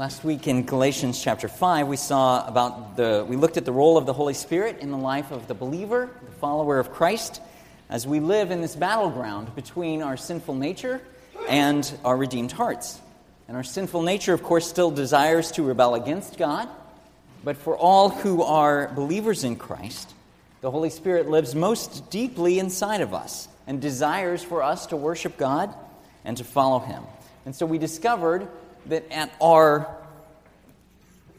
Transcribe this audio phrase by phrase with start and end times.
[0.00, 3.98] Last week in Galatians chapter 5, we saw about the, we looked at the role
[3.98, 7.42] of the Holy Spirit in the life of the believer, the follower of Christ,
[7.90, 11.02] as we live in this battleground between our sinful nature
[11.50, 12.98] and our redeemed hearts.
[13.46, 16.66] And our sinful nature, of course, still desires to rebel against God,
[17.44, 20.14] but for all who are believers in Christ,
[20.62, 25.36] the Holy Spirit lives most deeply inside of us and desires for us to worship
[25.36, 25.74] God
[26.24, 27.02] and to follow Him.
[27.44, 28.48] And so we discovered
[28.86, 29.88] that at our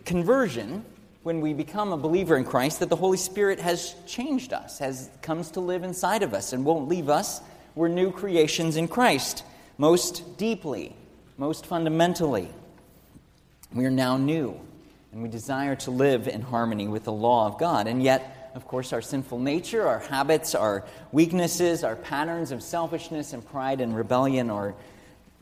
[0.06, 0.86] conversion,
[1.24, 5.10] when we become a believer in Christ, that the Holy Spirit has changed us, has
[5.22, 7.42] comes to live inside of us, and won't leave us.
[7.76, 9.44] We're new creations in Christ,
[9.78, 10.96] most deeply,
[11.38, 12.50] most fundamentally.
[13.74, 14.60] We are now new,
[15.12, 17.88] and we desire to live in harmony with the law of God.
[17.88, 23.32] And yet, of course, our sinful nature, our habits, our weaknesses, our patterns of selfishness
[23.34, 24.74] and pride and rebellion are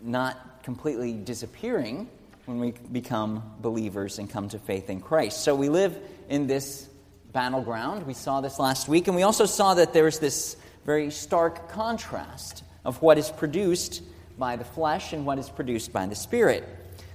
[0.02, 0.38] not
[0.70, 2.08] completely disappearing
[2.46, 5.44] when we become believers and come to faith in Christ.
[5.44, 5.98] So we live
[6.30, 6.88] in this
[7.34, 8.06] battleground.
[8.06, 12.64] We saw this last week, and we also saw that there's this very stark contrast
[12.86, 14.04] of what is produced
[14.38, 16.64] by the flesh and what is produced by the Spirit.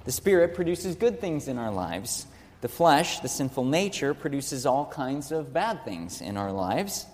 [0.04, 2.26] The Spirit produces good things in our lives.
[2.60, 7.06] The flesh, the sinful nature, produces all kinds of bad things in our lives.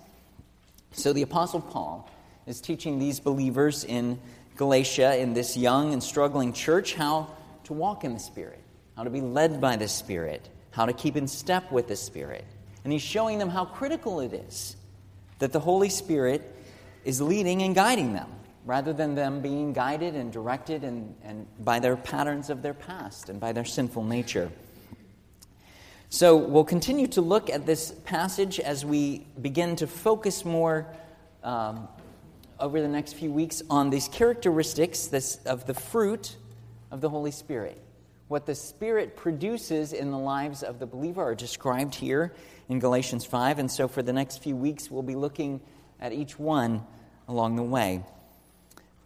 [0.93, 2.09] So the Apostle Paul
[2.47, 4.19] is teaching these believers in
[4.61, 7.31] Galatia, in this young and struggling church, how
[7.65, 8.61] to walk in the Spirit,
[8.95, 12.45] how to be led by the Spirit, how to keep in step with the Spirit.
[12.85, 14.77] And he's showing them how critical it is
[15.39, 16.43] that the Holy Spirit
[17.07, 18.31] is leading and guiding them,
[18.67, 23.31] rather than them being guided and directed and, and by their patterns of their past
[23.31, 24.53] and by their sinful nature.
[26.11, 30.87] So we'll continue to look at this passage as we begin to focus more
[31.43, 31.89] um,
[32.61, 36.37] over the next few weeks on these characteristics this, of the fruit
[36.91, 37.81] of the Holy Spirit.
[38.29, 42.33] What the Spirit produces in the lives of the believer are described here
[42.69, 43.59] in Galatians 5.
[43.59, 45.61] And so for the next few weeks, we'll be looking
[46.01, 46.83] at each one
[47.27, 48.05] along the way.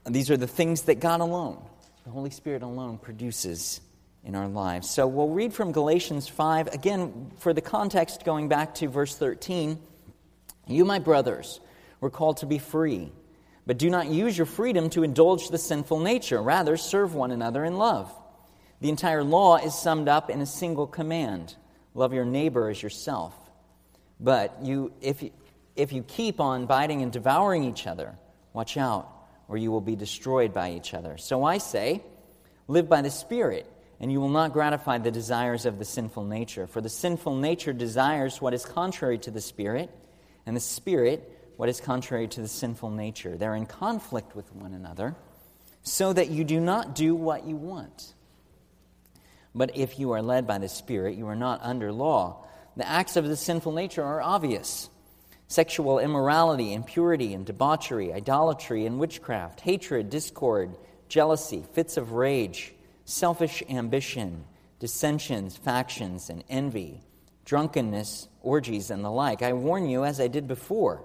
[0.04, 1.64] these are the things that God alone,
[2.04, 3.80] the Holy Spirit alone, produces
[4.24, 4.90] in our lives.
[4.90, 6.68] So we'll read from Galatians 5.
[6.68, 9.78] Again, for the context, going back to verse 13
[10.66, 11.60] You, my brothers,
[12.00, 13.10] were called to be free.
[13.66, 16.42] But do not use your freedom to indulge the sinful nature.
[16.42, 18.12] Rather, serve one another in love.
[18.80, 21.56] The entire law is summed up in a single command
[21.94, 23.32] love your neighbor as yourself.
[24.20, 25.24] But you, if,
[25.76, 28.16] if you keep on biting and devouring each other,
[28.52, 29.08] watch out,
[29.48, 31.16] or you will be destroyed by each other.
[31.18, 32.02] So I say,
[32.66, 33.70] live by the Spirit,
[34.00, 36.66] and you will not gratify the desires of the sinful nature.
[36.66, 39.90] For the sinful nature desires what is contrary to the Spirit,
[40.46, 43.36] and the Spirit what is contrary to the sinful nature.
[43.36, 45.14] They're in conflict with one another,
[45.82, 48.14] so that you do not do what you want.
[49.54, 52.44] But if you are led by the Spirit, you are not under law.
[52.76, 54.90] The acts of the sinful nature are obvious
[55.46, 60.74] sexual immorality, impurity, and debauchery, idolatry and witchcraft, hatred, discord,
[61.08, 64.44] jealousy, fits of rage, selfish ambition,
[64.80, 67.02] dissensions, factions, and envy,
[67.44, 69.42] drunkenness, orgies, and the like.
[69.42, 71.04] I warn you, as I did before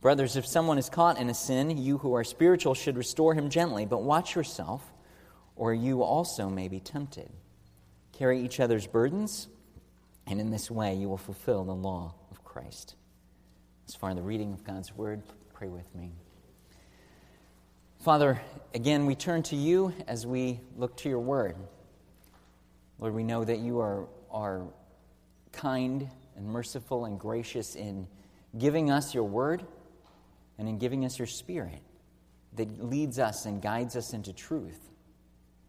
[0.00, 3.50] Brothers, if someone is caught in a sin, you who are spiritual should restore him
[3.50, 4.82] gently, but watch yourself,
[5.56, 7.30] or you also may be tempted.
[8.12, 9.48] Carry each other's burdens,
[10.26, 12.94] and in this way you will fulfill the law of Christ.
[13.88, 15.22] As far as the reading of God's word,
[15.52, 16.12] pray with me.
[17.98, 18.40] Father,
[18.72, 21.56] again, we turn to you as we look to your word.
[22.98, 24.62] Lord, we know that you are, are
[25.52, 28.06] kind and merciful and gracious in
[28.56, 29.62] giving us your word
[30.60, 31.80] and in giving us your Spirit
[32.54, 34.78] that leads us and guides us into truth.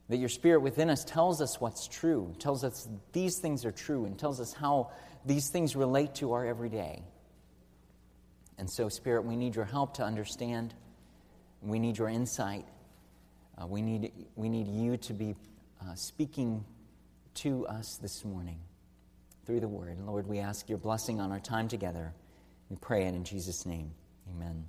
[0.10, 4.04] That your Spirit within us tells us what's true, tells us these things are true,
[4.04, 4.92] and tells us how
[5.26, 7.04] these things relate to our everyday.
[8.58, 10.74] And so, Spirit, we need your help to understand.
[11.62, 12.66] We need your insight.
[13.58, 15.36] Uh, we, need, we need you to be
[15.82, 16.66] uh, speaking
[17.36, 18.60] to us this morning
[19.46, 20.00] through the word.
[20.06, 22.14] Lord, we ask your blessing on our time together.
[22.70, 23.92] We pray it in Jesus' name.
[24.30, 24.66] Amen.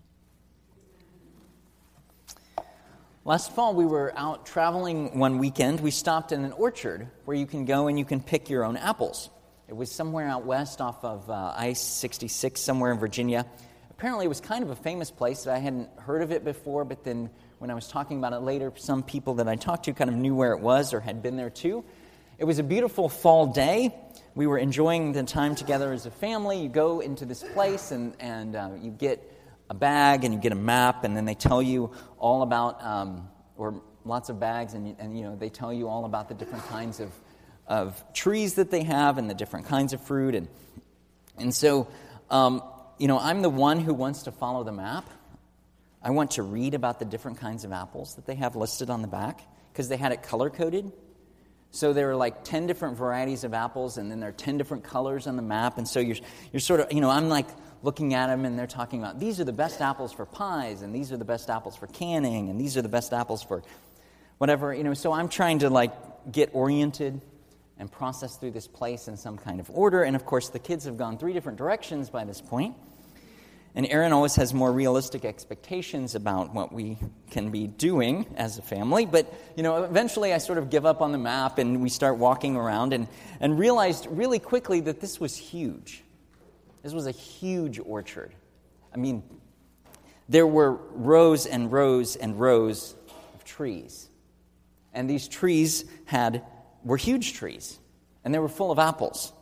[3.24, 5.78] Last fall, we were out traveling one weekend.
[5.78, 8.76] We stopped in an orchard where you can go and you can pick your own
[8.76, 9.30] apples.
[9.68, 13.46] It was somewhere out west off of uh, I 66, somewhere in Virginia.
[13.92, 15.44] Apparently, it was kind of a famous place.
[15.44, 17.30] That I hadn't heard of it before, but then
[17.60, 20.16] when I was talking about it later, some people that I talked to kind of
[20.16, 21.84] knew where it was or had been there too.
[22.38, 23.94] It was a beautiful fall day.
[24.34, 26.60] We were enjoying the time together as a family.
[26.60, 29.31] You go into this place and, and uh, you get
[29.72, 33.28] a bag and you get a map, and then they tell you all about, um,
[33.56, 36.64] or lots of bags, and, and you know, they tell you all about the different
[36.66, 37.10] kinds of,
[37.66, 40.34] of trees that they have and the different kinds of fruit.
[40.34, 40.46] And,
[41.38, 41.88] and so,
[42.28, 42.62] um,
[42.98, 45.08] you know, I'm the one who wants to follow the map.
[46.02, 49.00] I want to read about the different kinds of apples that they have listed on
[49.00, 49.40] the back
[49.72, 50.92] because they had it color coded.
[51.70, 54.84] So there are like 10 different varieties of apples, and then there are 10 different
[54.84, 55.78] colors on the map.
[55.78, 56.18] And so you're,
[56.52, 57.46] you're sort of, you know, I'm like
[57.82, 60.94] looking at them and they're talking about these are the best apples for pies and
[60.94, 63.62] these are the best apples for canning and these are the best apples for
[64.38, 65.92] whatever you know so i'm trying to like
[66.30, 67.20] get oriented
[67.78, 70.84] and process through this place in some kind of order and of course the kids
[70.84, 72.76] have gone three different directions by this point
[73.74, 76.96] and aaron always has more realistic expectations about what we
[77.30, 81.00] can be doing as a family but you know eventually i sort of give up
[81.00, 83.08] on the map and we start walking around and,
[83.40, 86.04] and realized really quickly that this was huge
[86.82, 88.34] this was a huge orchard.
[88.92, 89.22] I mean,
[90.28, 92.94] there were rows and rows and rows
[93.34, 94.08] of trees.
[94.92, 96.44] And these trees had
[96.84, 97.78] were huge trees,
[98.24, 99.32] and they were full of apples.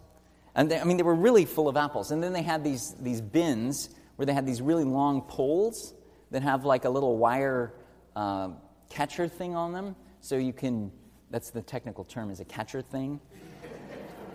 [0.55, 2.11] And they, I mean, they were really full of apples.
[2.11, 5.95] And then they had these, these bins where they had these really long poles
[6.31, 7.73] that have like a little wire
[8.15, 8.51] uh,
[8.89, 9.97] catcher thing on them.
[10.21, 10.93] So you can,
[11.31, 13.21] that's the technical term, is a catcher thing.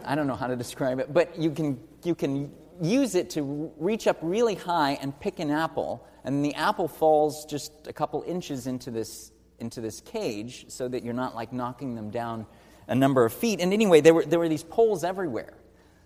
[0.06, 2.52] I don't know how to describe it, but you can, you can
[2.82, 7.46] use it to reach up really high and pick an apple, and the apple falls
[7.46, 11.96] just a couple inches into this, into this cage so that you're not like knocking
[11.96, 12.46] them down
[12.88, 13.60] a number of feet.
[13.60, 15.54] And anyway, there were, there were these poles everywhere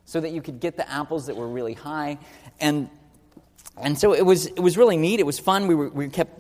[0.06, 2.18] so that you could get the apples that were really high.
[2.60, 2.90] And,
[3.78, 5.20] and so it was, it was really neat.
[5.20, 5.68] It was fun.
[5.68, 6.40] We, were, we kept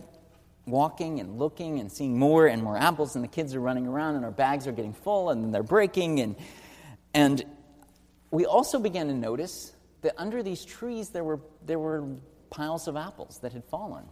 [0.65, 4.15] walking and looking and seeing more and more apples, and the kids are running around,
[4.15, 6.19] and our bags are getting full, and they're breaking.
[6.19, 6.35] And,
[7.13, 7.45] and
[8.31, 12.05] we also began to notice that under these trees there were, there were
[12.49, 14.05] piles of apples that had fallen.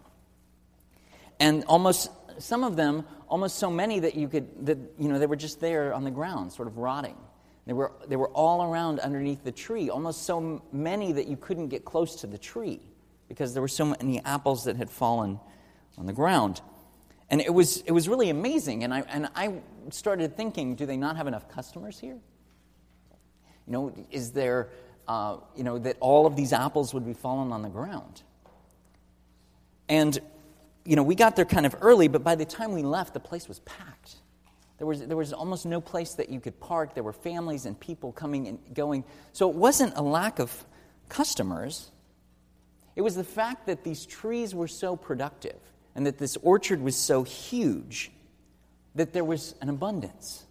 [1.40, 5.28] And almost, some of them, almost so many that you could, that, you know, they
[5.28, 7.16] were just there on the ground, sort of rotting.
[7.66, 11.68] They were, they were all around underneath the tree, almost so many that you couldn't
[11.68, 12.80] get close to the tree
[13.28, 15.40] because there were so many apples that had fallen
[15.98, 16.62] on the ground.
[17.30, 18.86] And it was, it was really amazing.
[18.86, 19.56] And I, and I
[19.90, 22.18] started thinking do they not have enough customers here?
[23.66, 24.70] You know, is there
[25.08, 28.22] uh, you know, that all of these apples would be falling on the ground.
[29.90, 30.18] And,
[30.86, 33.20] you know, we got there kind of early, but by the time we left, the
[33.20, 34.16] place was packed.
[34.78, 36.94] There was, there was almost no place that you could park.
[36.94, 39.04] There were families and people coming and going.
[39.34, 40.66] So it wasn't a lack of
[41.10, 41.90] customers.
[42.96, 45.60] It was the fact that these trees were so productive
[45.96, 48.12] and that this orchard was so huge
[48.96, 50.44] that there was an abundance.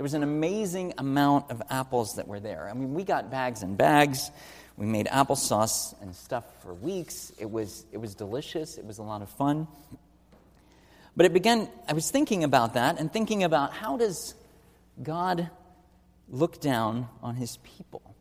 [0.00, 2.70] There was an amazing amount of apples that were there.
[2.70, 4.30] I mean, we got bags and bags.
[4.78, 7.34] We made applesauce and stuff for weeks.
[7.38, 8.78] It was, it was delicious.
[8.78, 9.68] It was a lot of fun.
[11.14, 14.34] But it began, I was thinking about that and thinking about how does
[15.02, 15.50] God
[16.30, 18.16] look down on his people?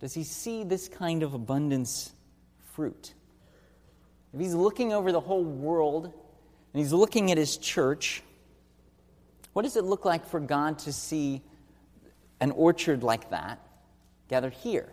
[0.00, 2.12] Does he see this kind of abundance
[2.74, 3.14] fruit?
[4.34, 6.12] If he's looking over the whole world and
[6.74, 8.22] he's looking at his church,
[9.58, 11.42] what does it look like for God to see
[12.38, 13.58] an orchard like that
[14.28, 14.88] gathered here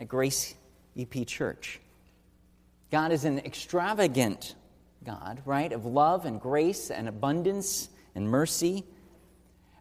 [0.00, 0.54] at Grace
[0.96, 1.78] EP Church?
[2.90, 4.54] God is an extravagant
[5.04, 8.82] God, right, of love and grace and abundance and mercy.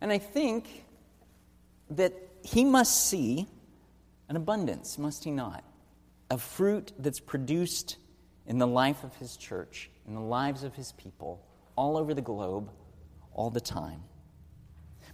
[0.01, 0.83] And I think
[1.91, 2.11] that
[2.43, 3.47] He must see
[4.27, 5.63] an abundance, must He not,
[6.29, 7.95] of fruit that's produced
[8.45, 12.21] in the life of His church, in the lives of His people, all over the
[12.21, 12.69] globe,
[13.33, 14.01] all the time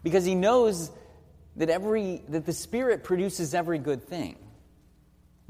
[0.03, 0.91] because he knows
[1.55, 4.37] that, every, that the Spirit produces every good thing,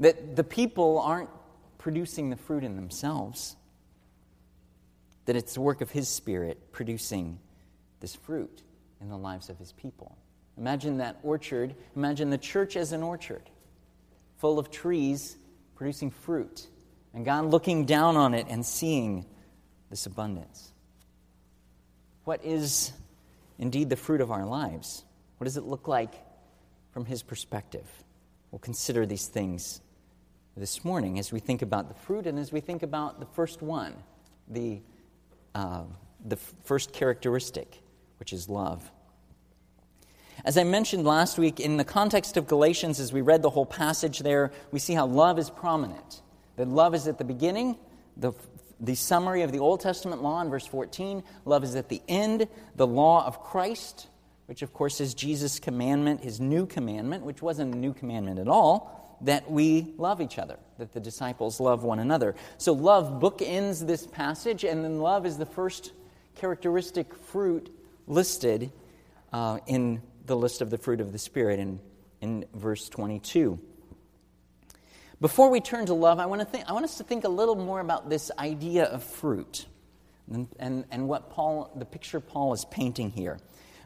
[0.00, 1.30] that the people aren't
[1.78, 3.56] producing the fruit in themselves,
[5.26, 7.38] that it's the work of his Spirit producing
[8.00, 8.62] this fruit
[9.00, 10.16] in the lives of his people.
[10.56, 13.42] Imagine that orchard, imagine the church as an orchard
[14.38, 15.36] full of trees
[15.74, 16.66] producing fruit,
[17.12, 19.26] and God looking down on it and seeing
[19.90, 20.72] this abundance.
[22.24, 22.92] What is
[23.58, 25.04] indeed the fruit of our lives?
[25.38, 26.14] What does it look like
[26.92, 27.86] from His perspective?
[28.50, 29.80] We'll consider these things
[30.56, 33.62] this morning as we think about the fruit and as we think about the first
[33.62, 33.94] one,
[34.48, 34.80] the,
[35.54, 35.82] uh,
[36.24, 37.80] the first characteristic,
[38.18, 38.90] which is love.
[40.44, 43.66] As I mentioned last week, in the context of Galatians, as we read the whole
[43.66, 46.22] passage there, we see how love is prominent.
[46.56, 47.76] That love is at the beginning,
[48.16, 48.32] the,
[48.80, 51.22] the summary of the Old Testament law in verse 14.
[51.44, 54.08] Love is at the end, the law of Christ,
[54.46, 58.48] which of course is Jesus' commandment, his new commandment, which wasn't a new commandment at
[58.48, 62.34] all, that we love each other, that the disciples love one another.
[62.58, 65.92] So love bookends this passage, and then love is the first
[66.34, 67.70] characteristic fruit
[68.06, 68.70] listed
[69.32, 71.80] uh, in the list of the fruit of the Spirit in,
[72.20, 73.58] in verse 22.
[75.20, 77.28] Before we turn to love, I want, to think, I want us to think a
[77.28, 79.66] little more about this idea of fruit
[80.30, 83.38] and, and, and what Paul, the picture Paul is painting here.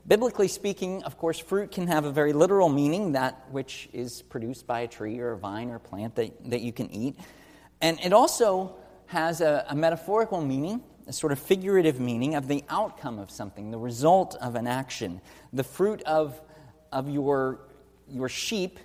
[0.07, 4.67] Biblically speaking, of course, fruit can have a very literal meaning, that which is produced
[4.67, 7.17] by a tree or a vine or a plant that, that you can eat.
[7.83, 12.65] And it also has a, a metaphorical meaning, a sort of figurative meaning of the
[12.71, 15.21] outcome of something, the result of an action.
[15.53, 16.41] The fruit of,
[16.91, 17.61] of your,
[18.09, 18.79] your sheep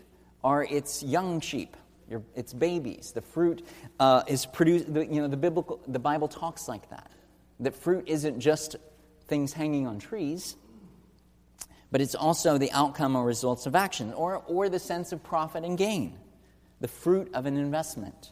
[0.43, 1.77] are its young sheep,
[2.09, 3.11] your, its babies.
[3.13, 3.65] The fruit
[3.99, 7.11] uh, is produced, you know, the, biblical, the Bible talks like that.
[7.59, 8.75] That fruit isn't just
[9.27, 10.55] things hanging on trees,
[11.91, 15.63] but it's also the outcome or results of action, or, or the sense of profit
[15.63, 16.17] and gain,
[16.79, 18.31] the fruit of an investment.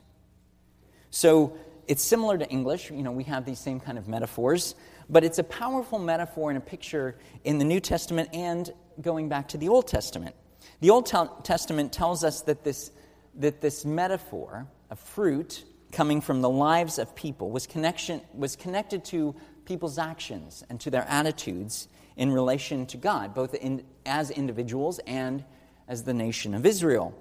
[1.11, 2.89] So, it's similar to English.
[2.89, 4.75] You know, we have these same kind of metaphors,
[5.09, 9.49] but it's a powerful metaphor and a picture in the New Testament and going back
[9.49, 10.35] to the Old Testament.
[10.79, 11.05] The Old
[11.43, 12.91] Testament tells us that this,
[13.35, 19.03] that this metaphor of fruit coming from the lives of people was, connection, was connected
[19.05, 19.35] to
[19.65, 25.43] people's actions and to their attitudes in relation to God, both in, as individuals and
[25.87, 27.13] as the nation of Israel.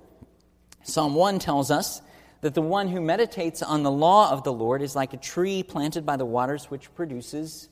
[0.83, 2.01] Psalm 1 tells us
[2.41, 5.63] that the one who meditates on the law of the Lord is like a tree
[5.63, 7.69] planted by the waters which produces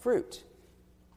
[0.00, 0.44] fruit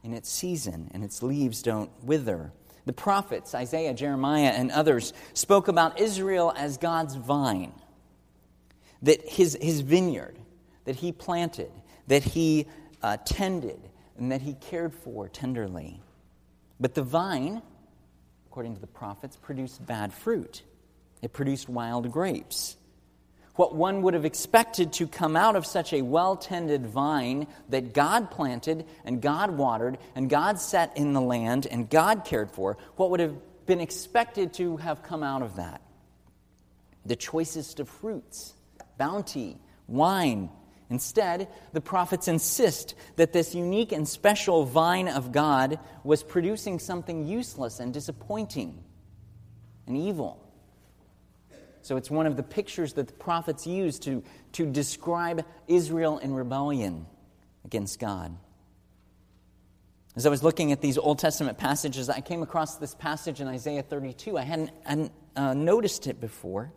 [0.02, 2.52] in its season, and its leaves don't wither.
[2.84, 7.72] The prophets, Isaiah, Jeremiah, and others, spoke about Israel as God's vine,
[9.02, 10.36] that his, his vineyard,
[10.84, 11.70] that he planted,
[12.08, 12.66] that he
[13.02, 13.80] uh, tended,
[14.18, 16.00] and that he cared for tenderly.
[16.80, 17.62] But the vine,
[18.46, 20.62] according to the prophets, produced bad fruit.
[21.22, 22.76] It produced wild grapes.
[23.54, 27.92] What one would have expected to come out of such a well tended vine that
[27.92, 32.78] God planted and God watered and God set in the land and God cared for,
[32.96, 35.82] what would have been expected to have come out of that?
[37.04, 38.54] The choicest of fruits,
[38.96, 40.48] bounty, wine.
[40.88, 47.26] Instead, the prophets insist that this unique and special vine of God was producing something
[47.26, 48.82] useless and disappointing
[49.86, 50.41] and evil.
[51.82, 54.22] So it's one of the pictures that the prophets use to,
[54.52, 57.06] to describe Israel in rebellion
[57.64, 58.36] against God.
[60.14, 63.48] As I was looking at these Old Testament passages, I came across this passage in
[63.48, 64.38] Isaiah 32.
[64.38, 66.72] I hadn't, hadn't uh, noticed it before.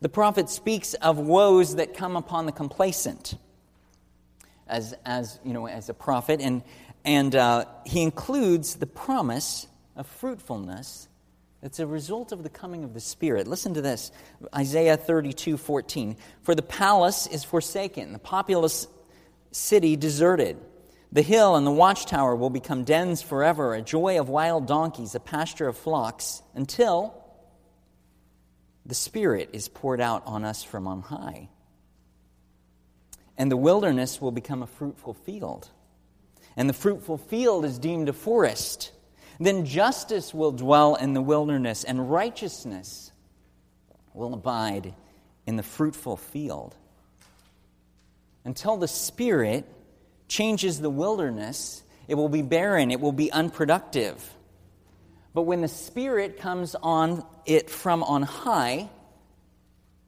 [0.00, 3.34] The prophet speaks of woes that come upon the complacent
[4.68, 6.62] as, as, you know, as a prophet, and,
[7.04, 11.08] and uh, he includes the promise of fruitfulness
[11.66, 13.48] it's a result of the coming of the Spirit.
[13.48, 14.12] Listen to this
[14.54, 16.16] Isaiah 32 14.
[16.42, 18.86] For the palace is forsaken, the populous
[19.50, 20.58] city deserted.
[21.10, 25.20] The hill and the watchtower will become dens forever, a joy of wild donkeys, a
[25.20, 27.14] pasture of flocks, until
[28.84, 31.48] the Spirit is poured out on us from on high.
[33.36, 35.68] And the wilderness will become a fruitful field.
[36.56, 38.92] And the fruitful field is deemed a forest.
[39.38, 43.12] Then justice will dwell in the wilderness, and righteousness
[44.14, 44.94] will abide
[45.46, 46.74] in the fruitful field.
[48.44, 49.66] Until the Spirit
[50.28, 54.22] changes the wilderness, it will be barren, it will be unproductive.
[55.34, 58.88] But when the Spirit comes on it from on high,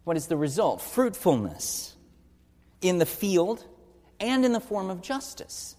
[0.05, 0.81] what is the result?
[0.81, 1.95] Fruitfulness
[2.81, 3.63] in the field
[4.19, 5.77] and in the form of justice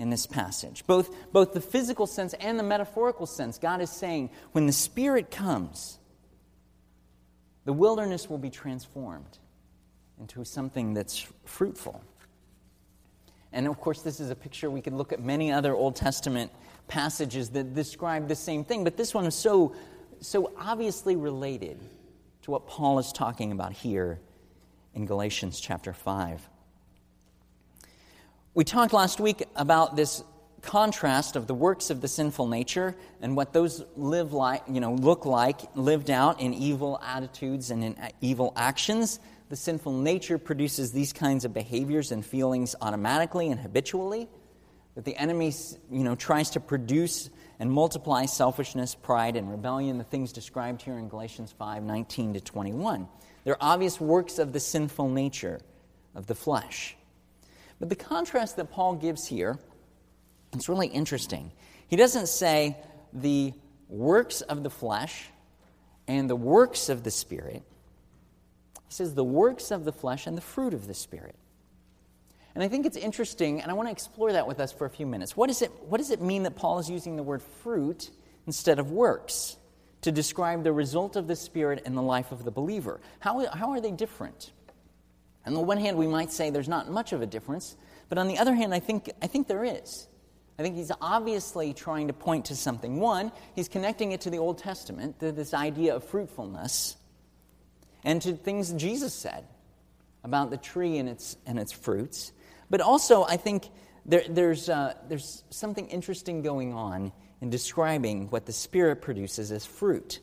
[0.00, 0.84] in this passage.
[0.86, 5.30] Both, both the physical sense and the metaphorical sense, God is saying, when the Spirit
[5.30, 5.98] comes,
[7.66, 9.38] the wilderness will be transformed
[10.18, 12.02] into something that's fruitful.
[13.52, 16.50] And of course, this is a picture we could look at many other Old Testament
[16.88, 19.74] passages that describe the same thing, but this one is so,
[20.20, 21.78] so obviously related
[22.42, 24.18] to what Paul is talking about here
[24.94, 26.48] in Galatians chapter 5.
[28.54, 30.24] We talked last week about this
[30.62, 34.94] contrast of the works of the sinful nature and what those live like, you know,
[34.94, 40.92] look like lived out in evil attitudes and in evil actions the sinful nature produces
[40.92, 44.28] these kinds of behaviors and feelings automatically and habitually,
[44.94, 45.52] that the enemy
[45.90, 50.96] you know, tries to produce and multiply selfishness, pride, and rebellion, the things described here
[50.96, 53.08] in Galatians 5 19 to 21.
[53.42, 55.60] They're obvious works of the sinful nature
[56.14, 56.96] of the flesh.
[57.80, 59.58] But the contrast that Paul gives here
[60.54, 61.50] is really interesting.
[61.88, 62.76] He doesn't say
[63.12, 63.52] the
[63.88, 65.26] works of the flesh
[66.06, 67.62] and the works of the Spirit.
[68.88, 71.34] He says the works of the flesh and the fruit of the Spirit.
[72.54, 74.90] And I think it's interesting, and I want to explore that with us for a
[74.90, 75.36] few minutes.
[75.36, 78.10] What, is it, what does it mean that Paul is using the word fruit
[78.46, 79.56] instead of works
[80.02, 83.00] to describe the result of the Spirit in the life of the believer?
[83.20, 84.52] How, how are they different?
[85.46, 87.76] On the one hand, we might say there's not much of a difference,
[88.08, 90.06] but on the other hand, I think, I think there is.
[90.58, 93.00] I think he's obviously trying to point to something.
[93.00, 96.96] One, he's connecting it to the Old Testament, to this idea of fruitfulness,
[98.04, 99.46] and to things Jesus said
[100.22, 102.32] about the tree and its, and its fruits.
[102.68, 103.68] But also, I think
[104.04, 109.64] there, there's, uh, there's something interesting going on in describing what the Spirit produces as
[109.64, 110.20] fruit.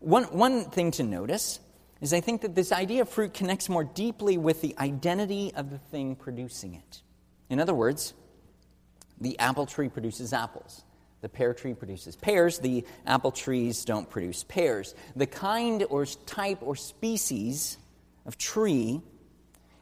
[0.00, 1.60] One, one thing to notice
[2.00, 5.70] is I think that this idea of fruit connects more deeply with the identity of
[5.70, 7.02] the thing producing it.
[7.50, 8.14] In other words,
[9.20, 10.84] the apple tree produces apples.
[11.20, 12.60] The pear tree produces pears.
[12.60, 14.94] The apple trees don't produce pears.
[15.16, 17.78] The kind or type or species
[18.24, 19.00] of tree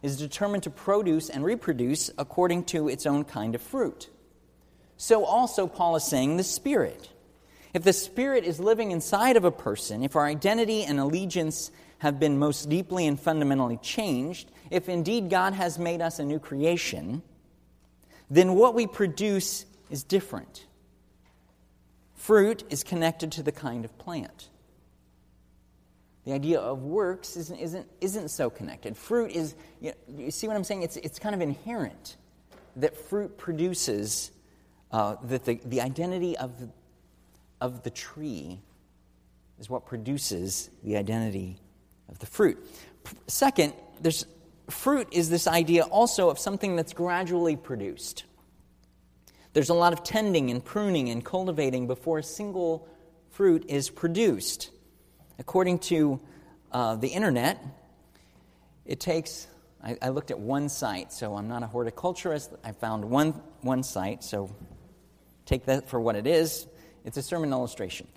[0.02, 4.08] is determined to produce and reproduce according to its own kind of fruit.
[4.96, 7.10] So, also, Paul is saying the Spirit.
[7.74, 12.20] If the Spirit is living inside of a person, if our identity and allegiance have
[12.20, 17.22] been most deeply and fundamentally changed, if indeed God has made us a new creation,
[18.30, 20.66] then what we produce is different.
[22.14, 24.48] Fruit is connected to the kind of plant.
[26.24, 28.96] The idea of works isn't, isn't, isn't so connected.
[28.96, 30.82] Fruit is, you, know, you see what I'm saying?
[30.82, 32.16] It's, it's kind of inherent
[32.74, 34.32] that fruit produces,
[34.90, 36.68] uh, that the, the identity of the,
[37.60, 38.60] of the tree
[39.60, 41.58] is what produces the identity
[42.08, 42.58] of the fruit.
[43.26, 44.26] Second, there's,
[44.68, 48.24] fruit is this idea also of something that's gradually produced.
[49.52, 52.86] There's a lot of tending and pruning and cultivating before a single
[53.30, 54.70] fruit is produced.
[55.38, 56.20] According to
[56.72, 57.62] uh, the internet,
[58.84, 59.46] it takes,
[59.82, 62.52] I, I, looked at one site, so I'm not a horticulturist.
[62.64, 64.54] I found one, one site, so
[65.44, 66.66] take that for what it is.
[67.04, 68.08] It's a sermon illustration.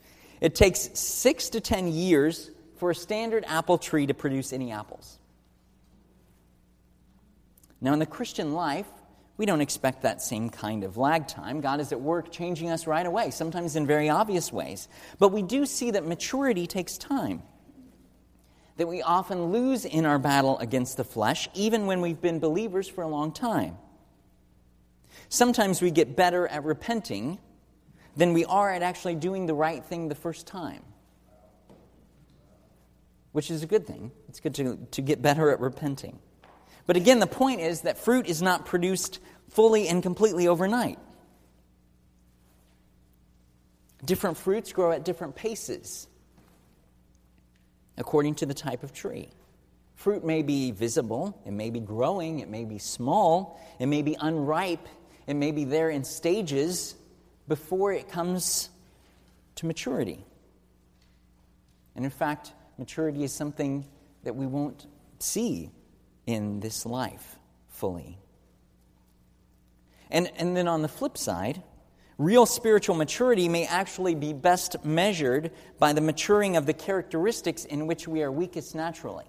[0.41, 5.19] It takes six to ten years for a standard apple tree to produce any apples.
[7.81, 8.87] Now, in the Christian life,
[9.37, 11.61] we don't expect that same kind of lag time.
[11.61, 14.89] God is at work changing us right away, sometimes in very obvious ways.
[15.17, 17.43] But we do see that maturity takes time.
[18.75, 22.87] That we often lose in our battle against the flesh, even when we've been believers
[22.87, 23.77] for a long time.
[25.29, 27.39] Sometimes we get better at repenting
[28.17, 30.83] than we are at actually doing the right thing the first time,
[33.31, 34.11] which is a good thing.
[34.27, 36.19] It's good to, to get better at repenting.
[36.85, 40.97] But again, the point is that fruit is not produced fully and completely overnight.
[44.03, 46.07] Different fruits grow at different paces
[47.97, 49.29] according to the type of tree.
[49.95, 54.15] Fruit may be visible, it may be growing, it may be small, it may be
[54.19, 54.87] unripe,
[55.27, 56.95] it may be there in stages
[57.49, 58.69] before it comes
[59.55, 60.23] to maturity.
[61.95, 63.85] And in fact, maturity is something
[64.23, 64.87] that we won't
[65.19, 65.71] see
[66.25, 67.37] in this life
[67.67, 68.17] fully.
[70.09, 71.61] And, and then on the flip side,
[72.17, 77.85] real spiritual maturity may actually be best measured by the maturing of the characteristics in
[77.85, 79.25] which we are weakest naturally.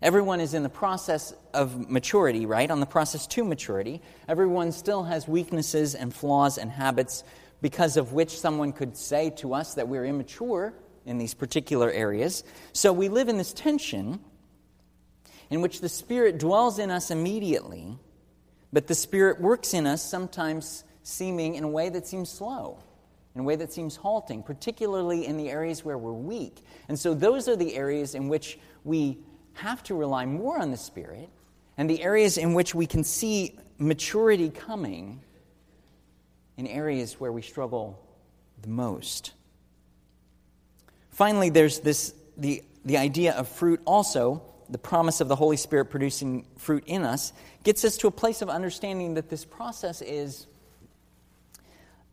[0.00, 2.68] Everyone is in the process of maturity, right?
[2.70, 4.02] On the process to maturity.
[4.28, 7.22] Everyone still has weaknesses and flaws and habits
[7.60, 10.74] because of which someone could say to us that we're immature
[11.06, 12.44] in these particular areas.
[12.72, 14.20] So we live in this tension
[15.50, 17.98] in which the Spirit dwells in us immediately,
[18.72, 22.78] but the Spirit works in us sometimes seeming in a way that seems slow,
[23.34, 26.64] in a way that seems halting, particularly in the areas where we're weak.
[26.88, 29.18] And so those are the areas in which we
[29.54, 31.28] have to rely more on the Spirit,
[31.76, 35.20] and the areas in which we can see maturity coming
[36.56, 37.98] in areas where we struggle
[38.62, 39.32] the most.
[41.12, 45.86] Finally, there's this the, the idea of fruit also the promise of the Holy Spirit
[45.86, 50.46] producing fruit in us, gets us to a place of understanding that this process is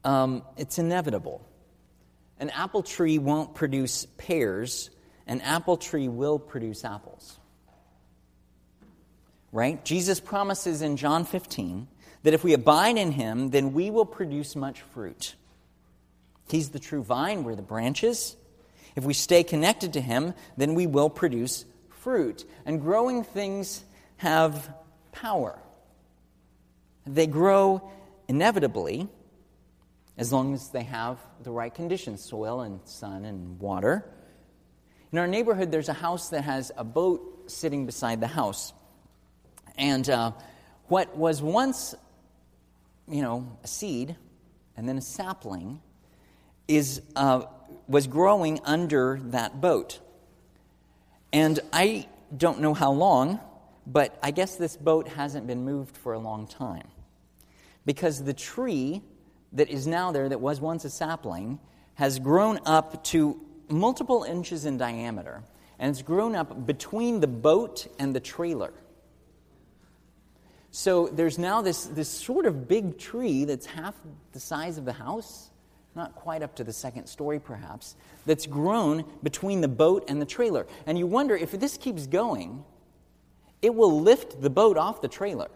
[0.04, 1.46] um, it's inevitable.
[2.40, 4.90] An apple tree won't produce pears,
[5.28, 7.38] an apple tree will produce apples.
[9.52, 9.84] right?
[9.84, 11.88] Jesus promises in John 15
[12.24, 15.36] that if we abide in him, then we will produce much fruit.
[16.50, 18.36] He's the true vine, we're the branches.
[19.00, 22.44] If we stay connected to him, then we will produce fruit.
[22.66, 23.82] And growing things
[24.18, 24.70] have
[25.14, 25.58] power.
[27.06, 27.90] They grow
[28.28, 29.08] inevitably
[30.18, 34.04] as long as they have the right conditions soil and sun and water.
[35.14, 38.74] In our neighborhood, there's a house that has a boat sitting beside the house.
[39.78, 40.34] And uh,
[40.88, 41.96] what was once,
[43.08, 44.18] you know, a seed
[44.76, 45.80] and then a sapling
[46.68, 47.44] is, uh,
[47.88, 50.00] was growing under that boat.
[51.32, 53.40] And I don't know how long,
[53.86, 56.88] but I guess this boat hasn't been moved for a long time.
[57.86, 59.02] Because the tree
[59.54, 61.60] that is now there, that was once a sapling,
[61.96, 65.44] has grown up to multiple inches in diameter,
[65.80, 68.74] and it's grown up between the boat and the trailer.
[70.72, 73.96] So there's now this, this sort of big tree that's half
[74.34, 75.49] the size of the house,
[76.00, 80.26] not quite up to the second story perhaps, that's grown between the boat and the
[80.26, 80.66] trailer.
[80.88, 82.64] And you wonder if this keeps going,
[83.62, 85.50] it will lift the boat off the trailer.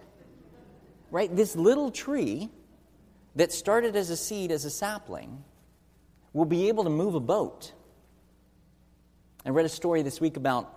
[1.10, 1.34] Right?
[1.36, 2.50] This little tree
[3.36, 5.44] that started as a seed, as a sapling,
[6.34, 7.72] will be able to move a boat.
[9.46, 10.74] I read a story this week about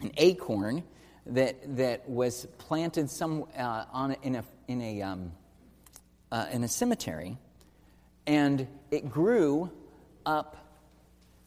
[0.00, 0.82] an acorn
[1.26, 5.32] that, that was planted some, uh, on in, a, in, a, um,
[6.30, 7.38] uh, in a cemetery,
[8.26, 9.70] and it grew
[10.24, 10.56] up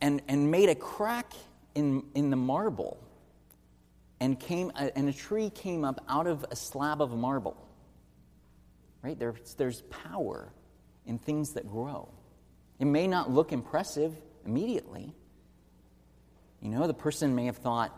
[0.01, 1.33] and, and made a crack
[1.75, 2.97] in, in the marble,
[4.19, 7.57] and, came, uh, and a tree came up out of a slab of marble.
[9.03, 9.17] Right?
[9.17, 10.51] There's, there's power
[11.05, 12.09] in things that grow.
[12.79, 15.13] It may not look impressive immediately.
[16.61, 17.93] You know, the person may have thought,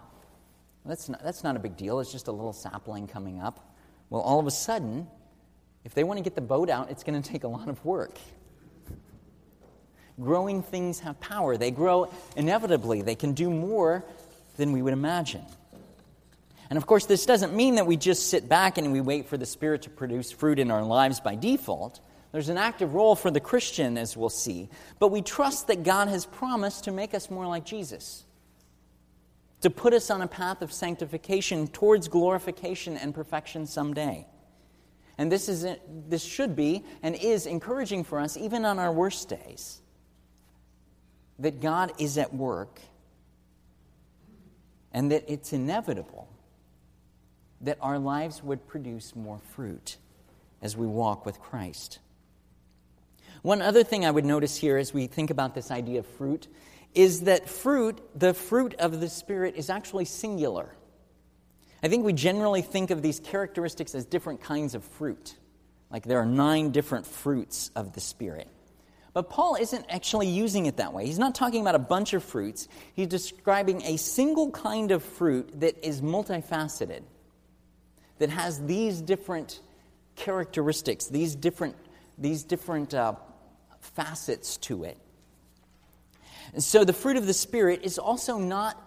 [0.85, 1.99] that's not, that's not a big deal.
[1.99, 3.75] It's just a little sapling coming up.
[4.09, 5.07] Well, all of a sudden,
[5.83, 7.83] if they want to get the boat out, it's going to take a lot of
[7.85, 8.17] work.
[10.21, 11.57] Growing things have power.
[11.57, 13.01] They grow inevitably.
[13.01, 14.03] They can do more
[14.57, 15.45] than we would imagine.
[16.69, 19.37] And of course, this doesn't mean that we just sit back and we wait for
[19.37, 21.99] the Spirit to produce fruit in our lives by default.
[22.31, 24.69] There's an active role for the Christian, as we'll see.
[24.99, 28.25] But we trust that God has promised to make us more like Jesus
[29.61, 34.25] to put us on a path of sanctification towards glorification and perfection someday.
[35.17, 35.65] And this, is,
[36.07, 39.81] this should be and is encouraging for us, even on our worst days,
[41.39, 42.79] that God is at work
[44.91, 46.27] and that it's inevitable
[47.61, 49.97] that our lives would produce more fruit
[50.61, 51.99] as we walk with Christ.
[53.41, 56.47] One other thing I would notice here as we think about this idea of fruit
[56.93, 60.69] is that fruit, the fruit of the Spirit, is actually singular.
[61.81, 65.35] I think we generally think of these characteristics as different kinds of fruit,
[65.89, 68.49] like there are nine different fruits of the Spirit.
[69.13, 71.05] But Paul isn't actually using it that way.
[71.05, 72.67] He's not talking about a bunch of fruits.
[72.93, 77.01] He's describing a single kind of fruit that is multifaceted,
[78.19, 79.61] that has these different
[80.15, 81.75] characteristics, these different,
[82.17, 83.13] these different uh,
[83.79, 84.97] facets to it.
[86.53, 88.77] And so the fruit of the Spirit is also not,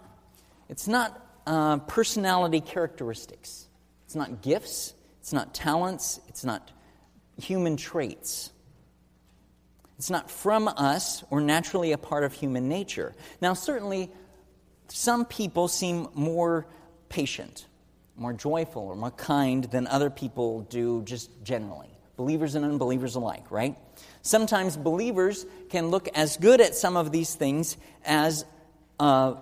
[0.68, 3.66] it's not uh, personality characteristics.
[4.06, 6.70] It's not gifts, it's not talents, it's not
[7.40, 8.50] human traits.
[10.02, 13.14] It's not from us or naturally a part of human nature.
[13.40, 14.10] Now, certainly,
[14.88, 16.66] some people seem more
[17.08, 17.68] patient,
[18.16, 21.86] more joyful, or more kind than other people do just generally.
[22.16, 23.76] Believers and unbelievers alike, right?
[24.22, 28.44] Sometimes believers can look as good at some of these things as
[28.98, 29.34] uh,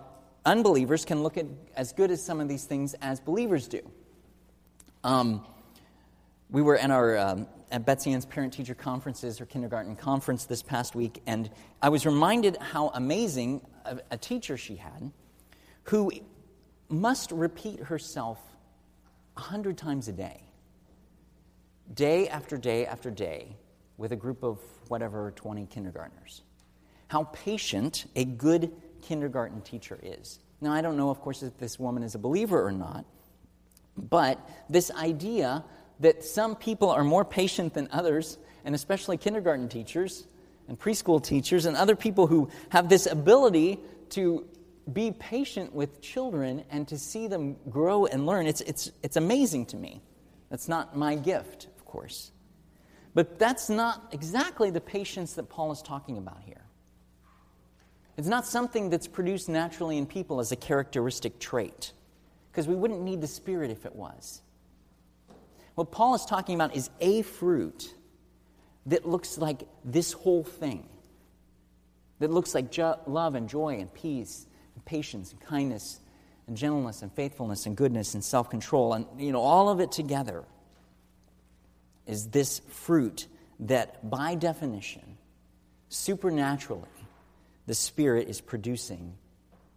[0.44, 3.80] unbelievers can look at as good as some of these things as believers do.
[5.04, 5.42] Um,
[6.50, 10.62] we were at our um, at Betsy Ann's parent teacher conferences, her kindergarten conference this
[10.62, 15.10] past week, and I was reminded how amazing a, a teacher she had
[15.84, 16.10] who
[16.88, 18.38] must repeat herself
[19.36, 20.42] a hundred times a day,
[21.94, 23.56] day after day after day,
[23.96, 26.42] with a group of whatever 20 kindergartners.
[27.08, 30.40] How patient a good kindergarten teacher is.
[30.60, 33.04] Now, I don't know, of course, if this woman is a believer or not,
[33.96, 35.64] but this idea
[36.00, 40.26] that some people are more patient than others, and especially kindergarten teachers
[40.68, 43.78] and preschool teachers and other people who have this ability
[44.10, 44.46] to
[44.92, 49.66] be patient with children and to see them grow and learn, it's, it's, it's amazing
[49.66, 50.02] to me.
[50.48, 52.32] That's not my gift, of course.
[53.14, 56.64] But that's not exactly the patience that Paul is talking about here.
[58.16, 61.92] It's not something that's produced naturally in people as a characteristic trait,
[62.50, 64.42] because we wouldn't need the Spirit if it was.
[65.74, 67.94] What Paul is talking about is a fruit
[68.86, 70.88] that looks like this whole thing,
[72.18, 76.00] that looks like jo- love and joy and peace and patience and kindness
[76.46, 78.94] and gentleness and faithfulness and goodness and self control.
[78.94, 80.44] And, you know, all of it together
[82.06, 83.26] is this fruit
[83.60, 85.16] that, by definition,
[85.88, 86.88] supernaturally,
[87.66, 89.14] the Spirit is producing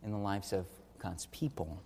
[0.03, 0.65] in the lives of
[0.99, 1.81] God's people.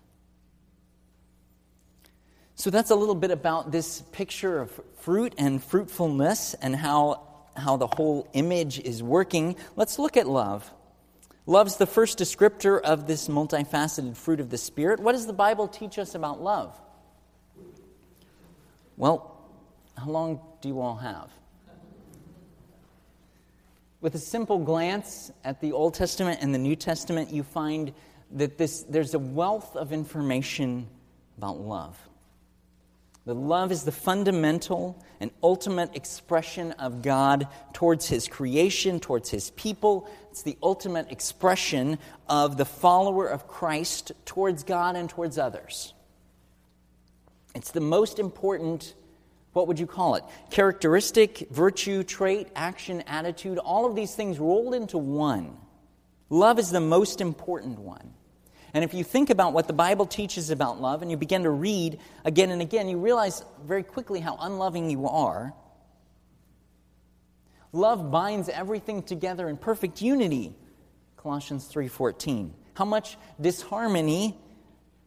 [2.58, 7.22] So that's a little bit about this picture of fruit and fruitfulness and how,
[7.56, 9.56] how the whole image is working.
[9.76, 10.70] Let's look at love.
[11.46, 15.00] Love's the first descriptor of this multifaceted fruit of the Spirit.
[15.00, 16.76] What does the Bible teach us about love?
[18.98, 19.40] Well,
[19.96, 21.30] how long do you all have?
[24.02, 27.94] With a simple glance at the Old Testament and the New Testament, you find
[28.32, 30.88] that this, there's a wealth of information
[31.38, 31.96] about love.
[33.28, 39.50] The love is the fundamental and ultimate expression of God towards His creation, towards His
[39.50, 40.10] people.
[40.32, 45.94] It's the ultimate expression of the follower of Christ towards God and towards others.
[47.54, 48.96] It's the most important,
[49.52, 50.24] what would you call it?
[50.50, 55.58] Characteristic, virtue, trait, action, attitude, all of these things rolled into one.
[56.30, 58.14] Love is the most important one.
[58.78, 61.50] And if you think about what the Bible teaches about love and you begin to
[61.50, 65.56] read again and again, you realize very quickly how unloving you are.
[67.72, 70.56] Love binds everything together in perfect unity.
[71.16, 72.54] Colossians 3:14.
[72.76, 74.40] How much disharmony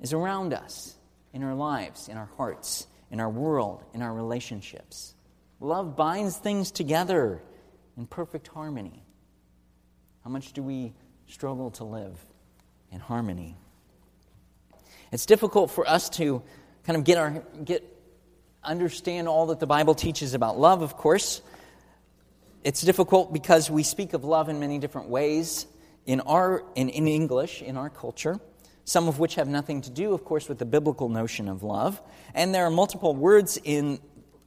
[0.00, 0.96] is around us
[1.32, 5.14] in our lives, in our hearts, in our world, in our relationships.
[5.60, 7.40] Love binds things together
[7.96, 9.04] in perfect harmony.
[10.24, 10.92] How much do we
[11.28, 12.18] struggle to live
[12.90, 13.56] in harmony.
[15.12, 16.42] It's difficult for us to
[16.84, 17.84] kind of get our get
[18.62, 21.42] understand all that the Bible teaches about love, of course.
[22.62, 25.66] It's difficult because we speak of love in many different ways
[26.06, 28.38] in our in, in English, in our culture,
[28.84, 32.00] some of which have nothing to do, of course, with the biblical notion of love.
[32.34, 33.98] And there are multiple words in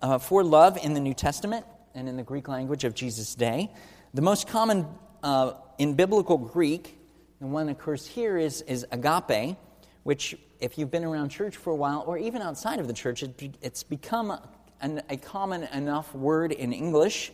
[0.02, 3.72] uh, for love in the New Testament and in the Greek language of Jesus' day.
[4.14, 4.88] The most common
[5.24, 7.00] uh, in biblical Greek
[7.44, 9.58] the one of course, here is, is agape,
[10.04, 13.22] which, if you've been around church for a while, or even outside of the church,
[13.22, 14.40] it, it's become
[14.80, 17.34] an, a common enough word in English.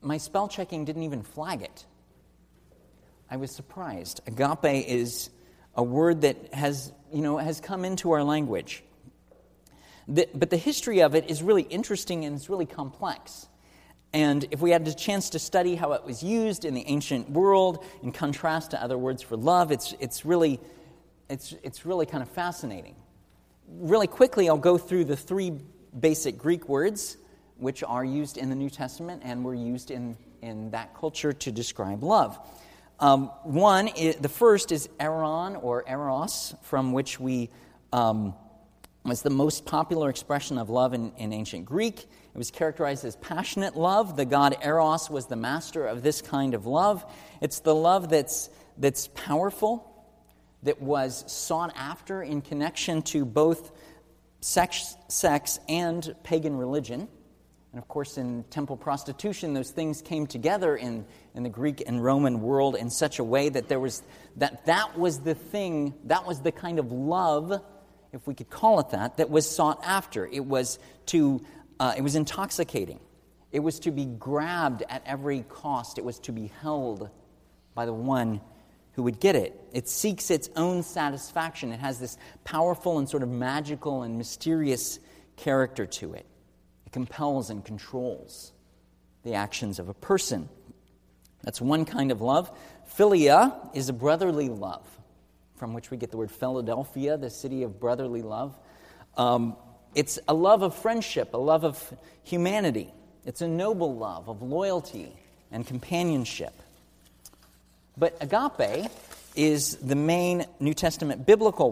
[0.00, 1.84] My spell checking didn't even flag it.
[3.30, 4.22] I was surprised.
[4.26, 5.28] Agape is
[5.74, 8.82] a word that has, you know, has come into our language.
[10.08, 13.46] The, but the history of it is really interesting and it's really complex.
[14.14, 17.28] And if we had a chance to study how it was used in the ancient
[17.28, 20.60] world in contrast to other words for love, it's, it's, really,
[21.28, 22.94] it's, it's really kind of fascinating.
[23.68, 25.52] Really quickly, I'll go through the three
[25.98, 27.16] basic Greek words
[27.56, 31.50] which are used in the New Testament and were used in, in that culture to
[31.50, 32.38] describe love.
[33.00, 37.50] Um, one, the first is eron or eros, from which we
[37.92, 38.34] um,
[39.04, 42.00] was the most popular expression of love in, in ancient Greek.
[42.00, 44.16] It was characterized as passionate love.
[44.16, 47.04] The god Eros was the master of this kind of love.
[47.42, 49.90] It's the love that's, that's powerful,
[50.62, 53.72] that was sought after in connection to both
[54.40, 57.06] sex, sex and pagan religion.
[57.72, 62.02] And of course, in temple prostitution, those things came together in, in the Greek and
[62.02, 64.02] Roman world in such a way that there was
[64.36, 67.60] that that was the thing, that was the kind of love
[68.14, 70.26] if we could call it that, that was sought after.
[70.26, 71.44] It was to,
[71.80, 73.00] uh, it was intoxicating.
[73.50, 75.98] It was to be grabbed at every cost.
[75.98, 77.10] It was to be held
[77.74, 78.40] by the one
[78.92, 79.60] who would get it.
[79.72, 81.72] It seeks its own satisfaction.
[81.72, 85.00] It has this powerful and sort of magical and mysterious
[85.36, 86.26] character to it.
[86.86, 88.52] It compels and controls
[89.24, 90.48] the actions of a person.
[91.42, 92.50] That's one kind of love.
[92.96, 94.86] Philia is a brotherly love
[95.56, 98.58] from which we get the word Philadelphia, the city of brotherly love.
[99.16, 99.56] Um,
[99.94, 102.92] it's a love of friendship, a love of humanity.
[103.24, 105.12] It's a noble love of loyalty
[105.52, 106.52] and companionship.
[107.96, 108.90] But agape
[109.36, 111.70] is the main New Testament biblical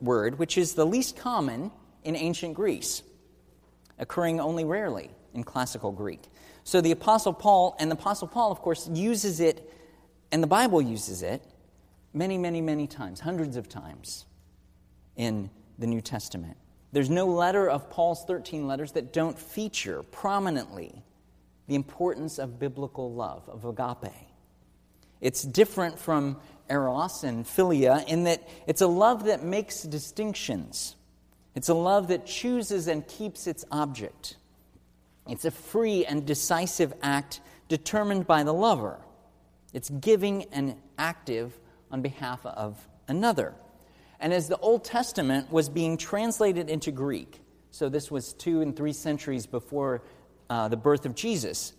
[0.00, 1.70] word, which is the least common
[2.04, 3.02] in ancient Greece,
[3.98, 6.22] occurring only rarely in classical Greek.
[6.64, 9.72] So the Apostle Paul, and the Apostle Paul, of course, uses it,
[10.30, 11.42] and the Bible uses it
[12.16, 14.24] many, many, many times, hundreds of times
[15.16, 16.56] in the New Testament.
[16.92, 21.04] There's no letter of Paul's 13 letters that don't feature prominently
[21.66, 24.14] the importance of biblical love, of agape.
[25.20, 26.38] It's different from
[26.70, 30.96] eros and philia in that it's a love that makes distinctions.
[31.54, 34.36] It's a love that chooses and keeps its object.
[35.28, 39.00] It's a free and decisive act determined by the lover.
[39.74, 41.58] It's giving and active
[41.90, 43.54] on behalf of another.
[44.20, 48.74] And as the Old Testament was being translated into Greek, so this was two and
[48.74, 50.02] three centuries before
[50.48, 51.72] uh, the birth of Jesus,